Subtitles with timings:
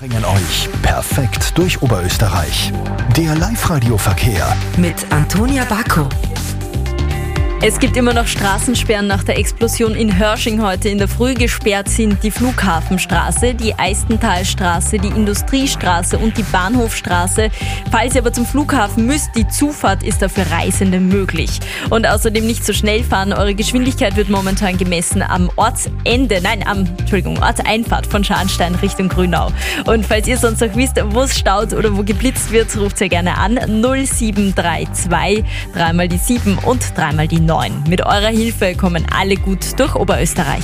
[0.00, 2.72] bringen euch perfekt durch Oberösterreich.
[3.18, 6.08] Der Live-Radio-Verkehr mit Antonia Baco.
[7.62, 11.34] Es gibt immer noch Straßensperren nach der Explosion in Hörsching heute in der Früh.
[11.34, 17.50] Gesperrt sind die Flughafenstraße, die Eistentalstraße, die Industriestraße und die Bahnhofstraße.
[17.90, 21.60] Falls ihr aber zum Flughafen müsst, die Zufahrt ist da für Reisende möglich.
[21.90, 23.34] Und außerdem nicht so schnell fahren.
[23.34, 29.52] Eure Geschwindigkeit wird momentan gemessen am Ortsende, nein, am, Entschuldigung, Ortseinfahrt von Scharnstein Richtung Grünau.
[29.84, 33.10] Und falls ihr sonst noch wisst, wo es staut oder wo geblitzt wird, ruft ihr
[33.10, 37.49] gerne an 0732, dreimal die 7 und dreimal die 9.
[37.50, 37.82] 9.
[37.88, 40.62] Mit eurer Hilfe kommen alle gut durch Oberösterreich.